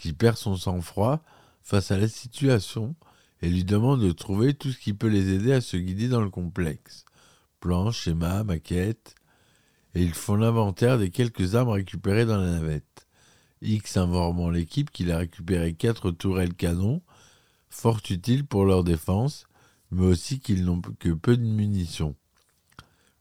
qui 0.00 0.14
perd 0.14 0.36
son 0.38 0.56
sang-froid 0.56 1.22
face 1.62 1.90
à 1.90 1.98
la 1.98 2.08
situation 2.08 2.96
et 3.42 3.50
lui 3.50 3.64
demande 3.64 4.00
de 4.00 4.12
trouver 4.12 4.54
tout 4.54 4.72
ce 4.72 4.78
qui 4.78 4.94
peut 4.94 5.08
les 5.08 5.34
aider 5.34 5.52
à 5.52 5.60
se 5.60 5.76
guider 5.76 6.08
dans 6.08 6.22
le 6.22 6.30
complexe. 6.30 7.04
Plans, 7.60 7.92
schémas, 7.92 8.42
maquettes. 8.42 9.14
Et 9.94 10.02
ils 10.02 10.14
font 10.14 10.36
l'inventaire 10.36 10.98
des 10.98 11.10
quelques 11.10 11.54
armes 11.54 11.68
récupérées 11.68 12.24
dans 12.24 12.38
la 12.38 12.50
navette. 12.50 13.06
X 13.60 13.98
informant 13.98 14.48
l'équipe 14.48 14.90
qu'il 14.90 15.12
a 15.12 15.18
récupéré 15.18 15.74
quatre 15.74 16.10
tourelles 16.10 16.54
canons, 16.54 17.02
fort 17.68 18.00
utiles 18.08 18.46
pour 18.46 18.64
leur 18.64 18.84
défense, 18.84 19.46
mais 19.90 20.06
aussi 20.06 20.40
qu'ils 20.40 20.64
n'ont 20.64 20.80
que 20.80 21.10
peu 21.10 21.36
de 21.36 21.42
munitions. 21.42 22.16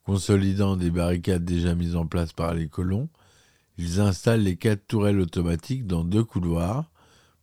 Consolidant 0.05 0.77
des 0.77 0.91
barricades 0.91 1.43
déjà 1.43 1.75
mises 1.75 1.97
en 1.97 2.07
place 2.07 2.31
par 2.31 2.53
les 2.53 2.69
colons, 2.69 3.09
ils 3.81 4.01
installent 4.01 4.43
les 4.43 4.57
quatre 4.57 4.87
tourelles 4.87 5.21
automatiques 5.21 5.87
dans 5.87 6.03
deux 6.03 6.25
couloirs 6.25 6.91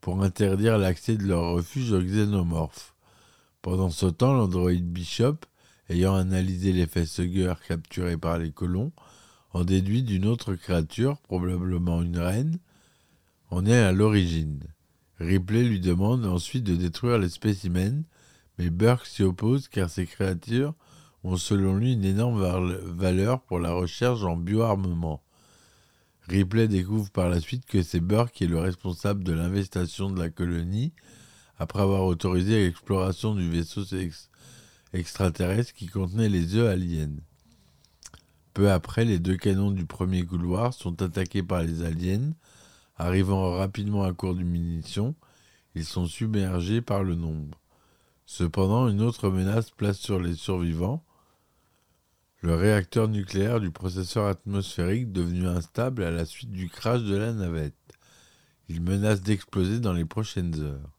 pour 0.02 0.22
interdire 0.22 0.76
l'accès 0.76 1.16
de 1.16 1.22
leur 1.22 1.54
refuge 1.54 1.92
aux 1.92 2.02
xénomorphes. 2.02 2.94
Pendant 3.62 3.88
ce 3.88 4.04
temps, 4.04 4.34
l'androïde 4.34 4.86
Bishop, 4.86 5.36
ayant 5.88 6.14
analysé 6.14 6.74
l'effet 6.74 7.06
Suger 7.06 7.54
capturé 7.66 8.18
par 8.18 8.36
les 8.36 8.52
colons, 8.52 8.92
en 9.54 9.64
déduit 9.64 10.02
d'une 10.02 10.26
autre 10.26 10.54
créature, 10.56 11.16
probablement 11.22 12.02
une 12.02 12.18
reine, 12.18 12.58
en 13.48 13.64
est 13.64 13.80
à 13.80 13.92
l'origine. 13.92 14.62
Ripley 15.18 15.64
lui 15.64 15.80
demande 15.80 16.26
ensuite 16.26 16.64
de 16.64 16.76
détruire 16.76 17.16
les 17.16 17.30
spécimens, 17.30 18.04
mais 18.58 18.68
Burke 18.68 19.06
s'y 19.06 19.22
oppose 19.22 19.68
car 19.68 19.88
ces 19.88 20.04
créatures 20.04 20.74
ont 21.24 21.38
selon 21.38 21.76
lui 21.76 21.94
une 21.94 22.04
énorme 22.04 22.42
valeur 22.94 23.40
pour 23.40 23.58
la 23.58 23.72
recherche 23.72 24.22
en 24.22 24.36
bioarmement. 24.36 25.22
Ripley 26.28 26.68
découvre 26.68 27.10
par 27.10 27.28
la 27.28 27.40
suite 27.40 27.66
que 27.66 27.82
c'est 27.82 28.00
Burke 28.00 28.32
qui 28.32 28.44
est 28.44 28.48
le 28.48 28.58
responsable 28.58 29.22
de 29.24 29.32
l'investation 29.32 30.10
de 30.10 30.18
la 30.18 30.30
colonie 30.30 30.92
après 31.58 31.80
avoir 31.80 32.04
autorisé 32.04 32.64
l'exploration 32.64 33.34
du 33.34 33.48
vaisseau 33.48 33.82
extraterrestre 34.92 35.72
qui 35.72 35.86
contenait 35.86 36.28
les 36.28 36.56
œufs 36.56 36.68
aliens. 36.68 37.16
Peu 38.54 38.70
après, 38.70 39.04
les 39.04 39.18
deux 39.18 39.36
canons 39.36 39.70
du 39.70 39.86
premier 39.86 40.24
couloir 40.24 40.74
sont 40.74 41.02
attaqués 41.02 41.42
par 41.42 41.62
les 41.62 41.82
aliens 41.82 42.32
Arrivant 42.98 43.52
rapidement 43.52 44.04
à 44.04 44.14
court 44.14 44.34
de 44.34 44.42
munitions, 44.42 45.14
ils 45.74 45.84
sont 45.84 46.06
submergés 46.06 46.80
par 46.80 47.04
le 47.04 47.14
nombre. 47.14 47.60
Cependant, 48.24 48.88
une 48.88 49.02
autre 49.02 49.28
menace 49.28 49.70
place 49.70 49.98
sur 49.98 50.18
les 50.18 50.34
survivants 50.34 51.04
le 52.46 52.54
réacteur 52.54 53.08
nucléaire 53.08 53.58
du 53.58 53.72
processeur 53.72 54.26
atmosphérique 54.26 55.10
devenu 55.10 55.48
instable 55.48 56.04
à 56.04 56.12
la 56.12 56.24
suite 56.24 56.52
du 56.52 56.68
crash 56.68 57.02
de 57.02 57.16
la 57.16 57.32
navette. 57.32 57.74
Il 58.68 58.82
menace 58.82 59.20
d'exploser 59.20 59.80
dans 59.80 59.92
les 59.92 60.04
prochaines 60.04 60.54
heures. 60.62 60.96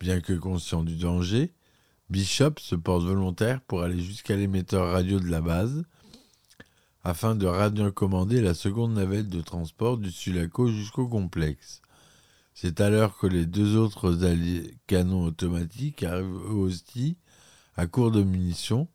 Bien 0.00 0.20
que 0.20 0.32
conscient 0.32 0.82
du 0.82 0.96
danger, 0.96 1.54
Bishop 2.10 2.54
se 2.58 2.74
porte 2.74 3.04
volontaire 3.04 3.60
pour 3.60 3.82
aller 3.82 4.00
jusqu'à 4.00 4.34
l'émetteur 4.34 4.90
radio 4.90 5.20
de 5.20 5.28
la 5.28 5.40
base 5.40 5.84
afin 7.04 7.36
de 7.36 7.46
radiocommander 7.46 8.40
la 8.40 8.52
seconde 8.52 8.94
navette 8.94 9.28
de 9.28 9.42
transport 9.42 9.98
du 9.98 10.10
Sulaco 10.10 10.66
jusqu'au 10.66 11.06
complexe. 11.06 11.80
C'est 12.54 12.80
alors 12.80 13.16
que 13.18 13.28
les 13.28 13.46
deux 13.46 13.76
autres 13.76 14.18
canons 14.88 15.26
automatiques 15.26 16.02
arrivent 16.02 16.50
aussi 16.50 17.18
à 17.76 17.86
court 17.86 18.10
de 18.10 18.24
munitions 18.24 18.88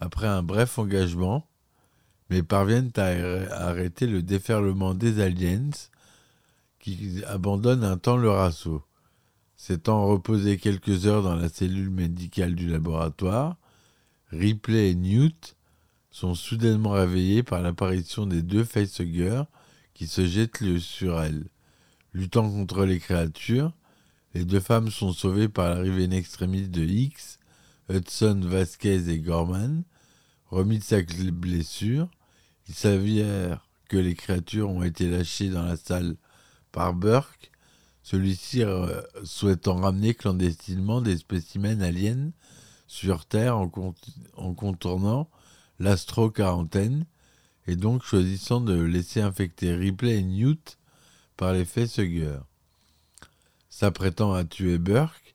après 0.00 0.26
un 0.26 0.42
bref 0.42 0.78
engagement, 0.78 1.46
mais 2.30 2.42
parviennent 2.42 2.92
à 2.96 3.66
arrêter 3.66 4.06
le 4.06 4.22
déferlement 4.22 4.94
des 4.94 5.20
aliens 5.20 5.70
qui 6.78 7.22
abandonnent 7.26 7.84
un 7.84 7.98
temps 7.98 8.16
leur 8.16 8.40
assaut. 8.40 8.82
S'étant 9.56 10.06
reposé 10.06 10.56
quelques 10.56 11.06
heures 11.06 11.22
dans 11.22 11.36
la 11.36 11.50
cellule 11.50 11.90
médicale 11.90 12.54
du 12.54 12.66
laboratoire, 12.66 13.56
Ripley 14.30 14.90
et 14.90 14.94
Newt 14.94 15.56
sont 16.10 16.34
soudainement 16.34 16.92
réveillés 16.92 17.42
par 17.42 17.60
l'apparition 17.60 18.26
des 18.26 18.42
deux 18.42 18.64
facehuggers 18.64 19.44
qui 19.92 20.06
se 20.06 20.26
jettent 20.26 20.78
sur 20.78 21.20
elles. 21.20 21.46
Luttant 22.14 22.50
contre 22.50 22.84
les 22.84 22.98
créatures, 22.98 23.72
les 24.34 24.44
deux 24.44 24.60
femmes 24.60 24.90
sont 24.90 25.12
sauvées 25.12 25.48
par 25.48 25.68
l'arrivée 25.68 26.04
in 26.04 26.12
extremis 26.12 26.68
de 26.68 26.82
X, 26.82 27.38
Hudson, 27.88 28.40
Vasquez 28.44 29.10
et 29.10 29.18
Gorman. 29.18 29.82
Remis 30.50 30.78
de 30.78 30.84
sa 30.84 31.00
blessure, 31.02 32.08
il 32.68 32.74
s'avère 32.74 33.68
que 33.88 33.96
les 33.96 34.14
créatures 34.14 34.68
ont 34.68 34.82
été 34.82 35.08
lâchées 35.08 35.48
dans 35.48 35.64
la 35.64 35.76
salle 35.76 36.16
par 36.72 36.94
Burke, 36.94 37.50
celui-ci 38.02 38.62
euh, 38.62 39.00
souhaitant 39.24 39.76
ramener 39.76 40.14
clandestinement 40.14 41.00
des 41.00 41.18
spécimens 41.18 41.80
aliens 41.80 42.30
sur 42.86 43.26
Terre 43.26 43.56
en, 43.56 43.68
contournant 43.68 45.30
l'astro-quarantaine 45.78 47.06
et 47.68 47.76
donc 47.76 48.02
choisissant 48.02 48.60
de 48.60 48.74
laisser 48.74 49.20
infecter 49.20 49.74
Ripley 49.74 50.18
et 50.18 50.22
Newt 50.24 50.78
par 51.36 51.52
l'effet 51.52 51.86
Sugar. 51.86 52.44
S'apprêtant 53.68 54.32
à 54.32 54.44
tuer 54.44 54.78
Burke, 54.78 55.29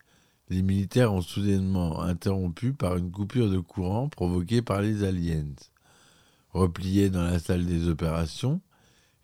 les 0.49 0.61
militaires 0.61 1.13
ont 1.13 1.21
soudainement 1.21 2.01
interrompu 2.01 2.73
par 2.73 2.97
une 2.97 3.11
coupure 3.11 3.49
de 3.49 3.59
courant 3.59 4.09
provoquée 4.09 4.61
par 4.61 4.81
les 4.81 5.03
aliens. 5.03 5.55
Repliés 6.51 7.09
dans 7.09 7.23
la 7.23 7.39
salle 7.39 7.65
des 7.65 7.87
opérations, 7.87 8.61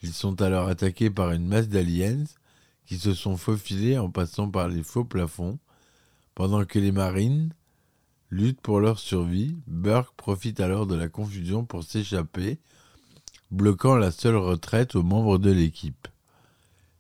ils 0.02 0.14
sont 0.14 0.42
alors 0.42 0.68
attaqués 0.68 1.12
par 1.12 1.32
une 1.32 1.46
masse 1.46 1.70
d'aliens 1.70 2.24
qui 2.86 2.98
se 2.98 3.14
sont 3.14 3.38
faufilés 3.38 3.98
en 3.98 4.10
passant 4.10 4.50
par 4.50 4.68
les 4.68 4.84
faux 4.84 5.06
plafonds, 5.06 5.60
pendant 6.34 6.66
que 6.66 6.80
les 6.80 6.92
marines 6.92 7.54
luttent 8.32 8.62
pour 8.62 8.80
leur 8.80 9.00
survie. 9.00 9.56
Burke 9.68 10.16
profite 10.18 10.60
alors 10.60 10.88
de 10.88 10.96
la 10.96 11.08
confusion 11.08 11.64
pour 11.64 11.84
s'échapper, 11.84 12.60
bloquant 13.52 13.96
la 13.96 14.12
seule 14.12 14.38
retraite 14.38 14.96
aux 14.96 15.04
membres 15.04 15.38
de 15.38 15.52
l'équipe. 15.52 16.08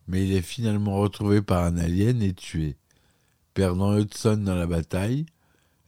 Mais 0.08 0.28
il 0.28 0.34
est 0.34 0.42
finalement 0.42 0.98
retrouvé 0.98 1.42
par 1.42 1.64
un 1.64 1.78
alien 1.78 2.22
et 2.22 2.34
tué. 2.34 2.78
Perdant 3.54 3.98
Hudson 3.98 4.38
dans 4.38 4.56
la 4.56 4.68
bataille, 4.68 5.26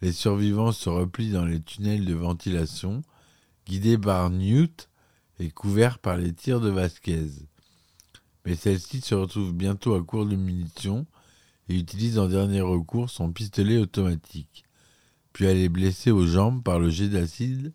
les 0.01 0.11
survivants 0.11 0.73
se 0.73 0.89
replient 0.89 1.31
dans 1.31 1.45
les 1.45 1.61
tunnels 1.61 2.03
de 2.03 2.13
ventilation, 2.13 3.03
guidés 3.65 3.97
par 3.97 4.29
Newt 4.29 4.89
et 5.39 5.49
couverts 5.49 5.99
par 5.99 6.17
les 6.17 6.33
tirs 6.33 6.59
de 6.59 6.69
Vasquez. 6.69 7.29
Mais 8.45 8.55
celle-ci 8.55 8.99
se 8.99 9.15
retrouve 9.15 9.53
bientôt 9.53 9.95
à 9.95 10.03
court 10.03 10.25
de 10.25 10.35
munitions 10.35 11.05
et 11.69 11.77
utilise 11.77 12.19
en 12.19 12.27
dernier 12.27 12.59
recours 12.59 13.09
son 13.09 13.31
pistolet 13.31 13.77
automatique. 13.77 14.65
Puis 15.31 15.45
elle 15.45 15.57
est 15.57 15.69
blessée 15.69 16.11
aux 16.11 16.27
jambes 16.27 16.63
par 16.63 16.79
le 16.79 16.89
jet 16.89 17.07
d'acide 17.07 17.73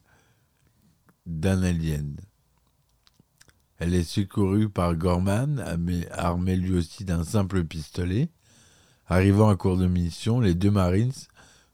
d'un 1.25 1.63
alien. 1.63 2.17
Elle 3.79 3.95
est 3.95 4.05
secourue 4.05 4.69
par 4.69 4.95
Gorman, 4.97 5.65
armé 6.11 6.57
lui 6.57 6.75
aussi 6.75 7.05
d'un 7.05 7.25
simple 7.25 7.65
pistolet. 7.65 8.29
Arrivant 9.11 9.49
à 9.49 9.57
court 9.57 9.79
de 9.79 9.87
munitions, 9.87 10.39
les 10.39 10.55
deux 10.55 10.71
Marines 10.71 11.13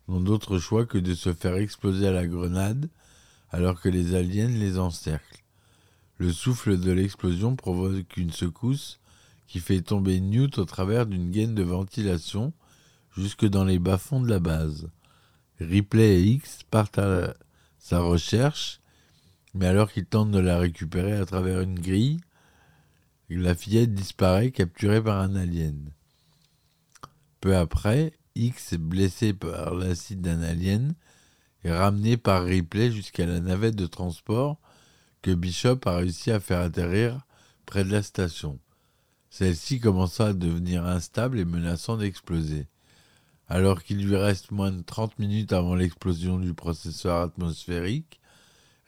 n'ont 0.06 0.20
d'autre 0.20 0.58
choix 0.58 0.86
que 0.86 0.98
de 0.98 1.14
se 1.14 1.32
faire 1.32 1.56
exploser 1.56 2.06
à 2.06 2.12
la 2.12 2.26
grenade 2.28 2.88
alors 3.50 3.80
que 3.80 3.88
les 3.88 4.14
aliens 4.14 4.48
les 4.48 4.78
encerclent. 4.78 5.42
Le 6.18 6.32
souffle 6.32 6.78
de 6.78 6.92
l'explosion 6.92 7.56
provoque 7.56 8.16
une 8.16 8.30
secousse 8.30 9.00
qui 9.48 9.58
fait 9.58 9.80
tomber 9.80 10.20
Newt 10.20 10.58
au 10.58 10.64
travers 10.64 11.06
d'une 11.06 11.32
gaine 11.32 11.56
de 11.56 11.64
ventilation 11.64 12.52
jusque 13.16 13.46
dans 13.46 13.64
les 13.64 13.80
bas-fonds 13.80 14.20
de 14.20 14.30
la 14.30 14.38
base. 14.38 14.88
Ripley 15.58 16.20
et 16.20 16.22
X 16.22 16.60
partent 16.70 16.98
à 16.98 17.34
sa 17.78 17.98
recherche 17.98 18.80
mais 19.54 19.66
alors 19.66 19.90
qu'il 19.90 20.04
tente 20.04 20.30
de 20.30 20.38
la 20.38 20.58
récupérer 20.58 21.14
à 21.14 21.24
travers 21.26 21.60
une 21.60 21.78
grille, 21.78 22.20
la 23.28 23.54
fillette 23.54 23.94
disparaît 23.94 24.50
capturée 24.52 25.02
par 25.02 25.20
un 25.20 25.34
alien. 25.34 25.90
Peu 27.44 27.54
après, 27.54 28.14
X, 28.36 28.72
blessé 28.72 29.34
par 29.34 29.74
l'acide 29.74 30.22
d'un 30.22 30.40
alien, 30.40 30.94
est 31.62 31.76
ramené 31.76 32.16
par 32.16 32.42
Ripley 32.42 32.90
jusqu'à 32.90 33.26
la 33.26 33.38
navette 33.38 33.76
de 33.76 33.84
transport 33.84 34.58
que 35.20 35.30
Bishop 35.30 35.80
a 35.84 35.96
réussi 35.96 36.30
à 36.30 36.40
faire 36.40 36.60
atterrir 36.60 37.26
près 37.66 37.84
de 37.84 37.92
la 37.92 38.02
station. 38.02 38.58
Celle-ci 39.28 39.78
commença 39.78 40.28
à 40.28 40.32
devenir 40.32 40.86
instable 40.86 41.38
et 41.38 41.44
menaçant 41.44 41.98
d'exploser. 41.98 42.66
Alors 43.46 43.82
qu'il 43.82 44.02
lui 44.02 44.16
reste 44.16 44.50
moins 44.50 44.72
de 44.72 44.80
30 44.80 45.18
minutes 45.18 45.52
avant 45.52 45.74
l'explosion 45.74 46.38
du 46.38 46.54
processeur 46.54 47.20
atmosphérique, 47.20 48.22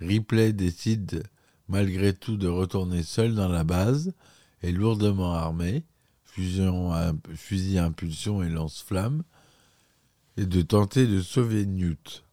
Ripley 0.01 0.55
décide 0.55 1.25
malgré 1.69 2.15
tout 2.15 2.39
de 2.39 2.49
retourner 2.49 3.03
seul 3.03 3.35
dans 3.35 3.49
la 3.49 3.65
base 3.65 4.15
et 4.63 4.73
lourdement 4.73 5.35
armé, 6.39 7.13
fusil 7.35 7.79
à 7.79 7.85
impulsion 7.85 8.43
et 8.43 8.49
lance-flamme, 8.49 9.23
et 10.37 10.47
de 10.47 10.63
tenter 10.63 11.07
de 11.07 11.21
sauver 11.21 11.67
Newt, 11.67 12.25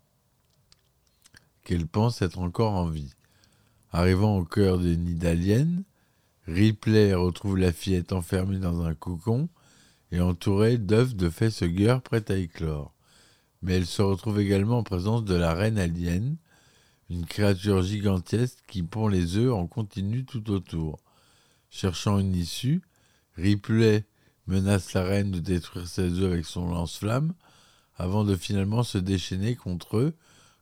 qu'elle 1.64 1.88
pense 1.88 2.22
être 2.22 2.40
encore 2.40 2.74
en 2.74 2.86
vie. 2.86 3.14
Arrivant 3.92 4.38
au 4.38 4.44
cœur 4.44 4.80
des 4.80 4.98
nids 4.98 5.76
Ripley 6.48 7.14
retrouve 7.14 7.58
la 7.58 7.72
fillette 7.72 8.12
enfermée 8.12 8.60
dans 8.60 8.84
un 8.84 8.94
cocon 8.94 9.48
et 10.12 10.20
entourée 10.20 10.78
d'œufs 10.78 11.16
de 11.16 11.30
facehugger 11.30 11.98
prêts 12.04 12.30
à 12.30 12.36
éclore. 12.36 12.94
Mais 13.62 13.76
elle 13.76 13.86
se 13.86 14.02
retrouve 14.02 14.42
également 14.42 14.80
en 14.80 14.84
présence 14.84 15.24
de 15.24 15.36
la 15.36 15.54
reine 15.54 15.78
alien, 15.78 16.36
une 17.10 17.26
créature 17.26 17.82
gigantesque 17.82 18.60
qui 18.68 18.84
pond 18.84 19.08
les 19.08 19.38
œufs 19.38 19.54
en 19.54 19.68
continu 19.68 20.26
tout 20.26 20.52
autour. 20.52 21.00
Cherchant 21.70 22.20
une 22.20 22.36
issue, 22.36 22.82
Ripley 23.36 24.06
menace 24.48 24.94
la 24.94 25.04
reine 25.04 25.32
de 25.32 25.40
détruire 25.40 25.88
ses 25.88 26.20
œufs 26.20 26.32
avec 26.32 26.46
son 26.46 26.68
lance-flamme, 26.68 27.34
avant 27.96 28.24
de 28.24 28.36
finalement 28.36 28.84
se 28.84 28.98
déchaîner 28.98 29.56
contre 29.56 29.98
eux 29.98 30.14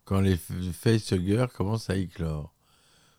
quand 0.05 0.21
les 0.21 0.37
facehuggers 0.37 1.47
commencent 1.55 1.89
à 1.89 1.95
éclore. 1.95 2.53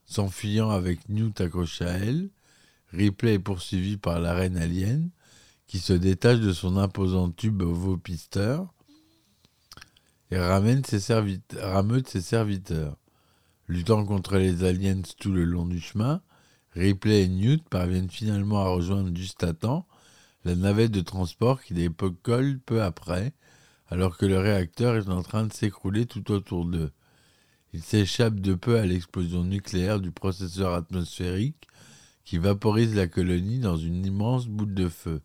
S'enfuyant 0.05 0.71
avec 0.71 1.09
Newt 1.09 1.41
accroché 1.41 1.85
à 1.85 1.93
elle, 1.93 2.31
Ripley 2.93 3.35
est 3.35 3.39
poursuivi 3.39 3.97
par 3.97 4.21
la 4.21 4.35
reine 4.35 4.57
alien, 4.57 5.11
qui 5.67 5.79
se 5.79 5.95
détache 5.95 6.41
de 6.41 6.53
son 6.53 6.77
imposant 6.77 7.31
tube 7.31 7.63
ovopisteur 7.63 8.75
et 10.31 10.39
ramène 10.39 10.83
rameute 11.61 12.09
ses 12.09 12.21
serviteurs. 12.21 12.97
Luttant 13.69 14.05
contre 14.05 14.37
les 14.37 14.65
aliens 14.65 15.01
tout 15.19 15.33
le 15.33 15.45
long 15.45 15.65
du 15.65 15.81
chemin, 15.81 16.21
Ripley 16.75 17.25
et 17.25 17.29
Newt 17.29 17.63
parviennent 17.69 18.11
finalement 18.11 18.61
à 18.61 18.69
rejoindre 18.69 19.17
juste 19.17 19.45
à 19.45 19.53
temps 19.53 19.87
la 20.45 20.57
navette 20.57 20.91
de 20.91 21.01
transport 21.01 21.63
qui 21.63 21.75
décolle 21.75 22.59
peu 22.59 22.83
après, 22.83 23.33
alors 23.89 24.17
que 24.17 24.27
le 24.27 24.39
réacteur 24.39 24.97
est 24.97 25.09
en 25.09 25.23
train 25.23 25.47
de 25.47 25.53
s'écrouler 25.53 26.07
tout 26.07 26.33
autour 26.33 26.65
d'eux. 26.65 26.91
Ils 27.73 27.83
s'échappent 27.83 28.41
de 28.41 28.55
peu 28.55 28.79
à 28.79 28.87
l'explosion 28.87 29.45
nucléaire 29.45 30.01
du 30.01 30.11
processeur 30.11 30.75
atmosphérique 30.75 31.69
qui 32.25 32.39
vaporise 32.39 32.95
la 32.95 33.07
colonie 33.07 33.59
dans 33.59 33.77
une 33.77 34.05
immense 34.05 34.47
boule 34.47 34.75
de 34.75 34.89
feu. 34.89 35.23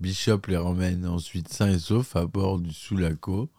Bishop 0.00 0.42
les 0.48 0.56
ramène 0.56 1.06
ensuite 1.06 1.48
sains 1.48 1.72
et 1.72 1.78
saufs 1.78 2.16
à 2.16 2.26
bord 2.26 2.58
du 2.58 2.72
Sulaco, 2.72 3.50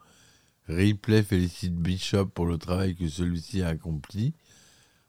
Ripley 0.68 1.24
félicite 1.24 1.76
Bishop 1.76 2.28
pour 2.28 2.46
le 2.46 2.58
travail 2.58 2.96
que 2.96 3.08
celui-ci 3.08 3.62
a 3.62 3.70
accompli. 3.70 4.34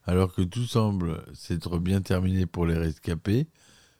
Alors 0.08 0.32
que 0.32 0.40
tout 0.40 0.64
semble 0.64 1.22
s'être 1.34 1.78
bien 1.78 2.00
terminé 2.00 2.46
pour 2.46 2.64
les 2.64 2.78
rescapés, 2.78 3.46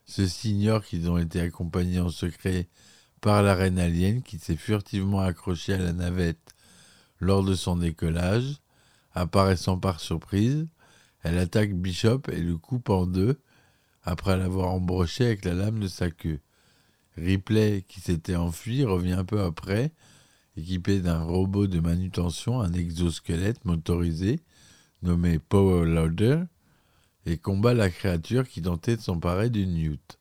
ceux-ci 0.07 0.53
ignorent 0.53 0.83
qu'ils 0.83 1.11
ont 1.11 1.19
été 1.19 1.39
accompagnés 1.39 2.01
en 2.01 2.09
secret 2.09 2.71
par 3.21 3.43
la 3.43 3.55
reine 3.55 3.79
alien 3.79 4.23
qui 4.23 4.39
s'est 4.39 4.57
furtivement 4.57 5.21
accrochée 5.21 5.75
à 5.75 5.79
la 5.79 5.93
navette 5.93 6.55
lors 7.21 7.45
de 7.45 7.55
son 7.55 7.77
décollage. 7.77 8.57
Apparaissant 9.13 9.77
par 9.77 10.01
surprise, 10.01 10.67
elle 11.25 11.37
attaque 11.37 11.75
Bishop 11.75 12.23
et 12.33 12.41
le 12.41 12.57
coupe 12.57 12.89
en 12.89 13.05
deux 13.05 13.39
après 14.03 14.39
l'avoir 14.39 14.71
embroché 14.71 15.27
avec 15.27 15.45
la 15.45 15.53
lame 15.53 15.79
de 15.79 15.89
sa 15.89 16.11
queue. 16.11 16.41
Ripley, 17.19 17.85
qui 17.87 18.01
s'était 18.01 18.35
enfui, 18.35 18.83
revient 18.83 19.25
peu 19.29 19.43
après 19.43 19.93
équipé 20.57 21.01
d'un 21.01 21.23
robot 21.23 21.67
de 21.67 21.81
manutention, 21.81 22.63
un 22.63 22.73
exosquelette 22.73 23.63
motorisé 23.67 24.41
nommé 25.03 25.39
Power 25.39 25.87
Loader, 25.87 26.43
et 27.27 27.37
combat 27.37 27.75
la 27.75 27.91
créature 27.91 28.49
qui 28.49 28.63
tentait 28.63 28.97
de 28.97 29.03
s'emparer 29.03 29.51
du 29.51 29.67
Newt. 29.67 30.19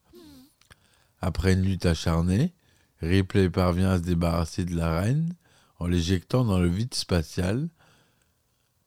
Après 1.21 1.53
une 1.53 1.63
lutte 1.63 1.85
acharnée, 1.85 2.53
Ripley 3.01 3.49
parvient 3.49 3.91
à 3.91 3.97
se 3.97 4.03
débarrasser 4.03 4.65
de 4.65 4.75
la 4.75 4.99
reine 4.99 5.33
en 5.79 5.87
l'éjectant 5.87 6.43
dans 6.43 6.59
le 6.59 6.67
vide 6.67 6.93
spatial 6.93 7.69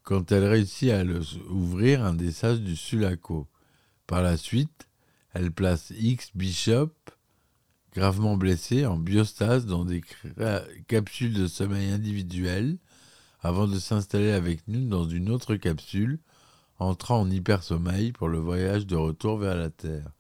quand 0.03 0.33
elle 0.33 0.45
réussit 0.45 0.91
à 0.91 1.05
ouvrir 1.49 2.05
un 2.05 2.15
des 2.15 2.33
sages 2.33 2.61
du 2.61 2.77
Sulaco. 2.77 3.49
Par 4.07 4.23
la 4.23 4.37
suite, 4.37 4.89
elle 5.33 5.53
place 5.53 5.93
X 5.97 6.31
Bishop 6.35 6.93
gravement 7.93 8.37
blessé, 8.37 8.87
en 8.87 8.97
biostase 8.97 9.67
dans 9.67 9.85
des 9.85 10.03
capsules 10.87 11.35
de 11.35 11.47
sommeil 11.47 11.91
individuelles, 11.91 12.79
avant 13.43 13.67
de 13.67 13.79
s'installer 13.79 14.33
avec 14.33 14.67
nous 14.69 14.87
dans 14.89 15.09
une 15.09 15.31
autre 15.31 15.57
capsule, 15.57 16.19
entrant 16.79 17.21
en 17.21 17.31
hypersommeil 17.31 18.13
pour 18.13 18.29
le 18.29 18.39
voyage 18.39 18.87
de 18.87 18.97
retour 18.97 19.39
vers 19.39 19.57
la 19.57 19.71
Terre. 19.71 20.11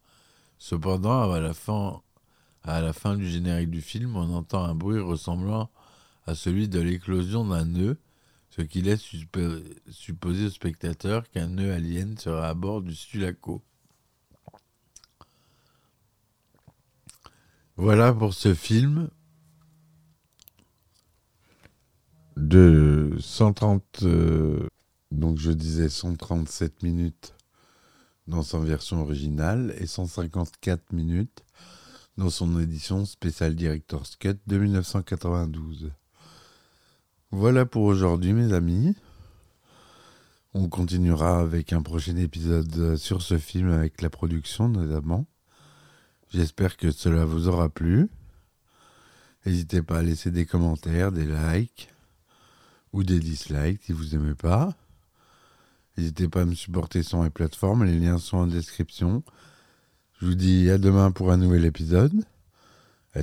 Cependant, 0.58 1.30
à 1.32 1.40
la 1.40 1.54
fin, 1.54 2.02
à 2.64 2.80
la 2.80 2.92
fin 2.92 3.16
du 3.16 3.28
générique 3.28 3.70
du 3.70 3.80
film, 3.80 4.16
on 4.16 4.34
entend 4.34 4.64
un 4.64 4.74
bruit 4.74 5.00
ressemblant 5.00 5.70
à 6.26 6.34
celui 6.34 6.68
de 6.68 6.80
l'éclosion 6.80 7.46
d'un 7.46 7.64
nœud, 7.64 7.98
ce 8.50 8.62
qui 8.62 8.82
laisse 8.82 9.02
supposer 9.90 10.46
au 10.46 10.50
spectateur 10.50 11.28
qu'un 11.30 11.48
nœud 11.48 11.72
alien 11.72 12.16
sera 12.18 12.48
à 12.48 12.54
bord 12.54 12.82
du 12.82 12.94
Sulaco. 12.94 13.62
Voilà 17.76 18.12
pour 18.12 18.34
ce 18.34 18.52
film 18.52 19.08
de 22.40 23.16
130, 23.20 24.02
euh, 24.02 24.66
donc 25.10 25.38
je 25.38 25.50
disais 25.50 25.88
137 25.88 26.82
minutes 26.82 27.34
dans 28.26 28.42
sa 28.42 28.58
version 28.58 29.02
originale 29.02 29.74
et 29.78 29.86
154 29.86 30.92
minutes 30.92 31.44
dans 32.16 32.30
son 32.30 32.58
édition 32.58 33.04
spéciale 33.04 33.54
Director's 33.54 34.16
Cut 34.16 34.36
de 34.46 34.58
1992. 34.58 35.92
Voilà 37.30 37.66
pour 37.66 37.82
aujourd'hui 37.82 38.32
mes 38.32 38.52
amis. 38.52 38.96
On 40.54 40.68
continuera 40.68 41.40
avec 41.40 41.72
un 41.72 41.82
prochain 41.82 42.16
épisode 42.16 42.96
sur 42.96 43.22
ce 43.22 43.38
film 43.38 43.70
avec 43.70 44.00
la 44.00 44.10
production 44.10 44.68
notamment. 44.68 45.26
J'espère 46.30 46.76
que 46.76 46.90
cela 46.90 47.24
vous 47.24 47.48
aura 47.48 47.68
plu. 47.68 48.08
N'hésitez 49.44 49.82
pas 49.82 49.98
à 49.98 50.02
laisser 50.02 50.30
des 50.30 50.46
commentaires, 50.46 51.12
des 51.12 51.26
likes 51.26 51.90
ou 52.92 53.02
des 53.02 53.20
dislikes 53.20 53.82
si 53.84 53.92
vous 53.92 54.16
n'aimez 54.16 54.34
pas. 54.34 54.74
N'hésitez 55.96 56.28
pas 56.28 56.42
à 56.42 56.44
me 56.44 56.54
supporter 56.54 57.02
sur 57.02 57.22
les 57.22 57.30
plateformes, 57.30 57.84
les 57.84 57.98
liens 57.98 58.18
sont 58.18 58.38
en 58.38 58.46
description. 58.46 59.22
Je 60.20 60.26
vous 60.26 60.34
dis 60.34 60.70
à 60.70 60.78
demain 60.78 61.10
pour 61.10 61.32
un 61.32 61.36
nouvel 61.36 61.64
épisode. 61.64 62.12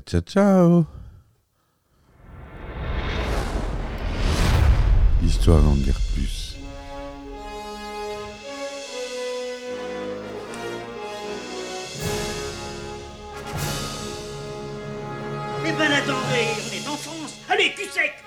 Ciao 0.05 0.21
ciao 0.21 0.85
Histoire 5.23 5.65
en 5.67 5.75
guerre 5.75 5.99
plus. 6.13 6.47
ben 15.77 15.91
attendez, 15.91 16.47
on 16.65 16.73
est 16.73 16.87
en 16.87 16.97
France. 16.97 17.37
Allez, 17.49 17.73
cul 17.73 17.89
sec 17.91 18.26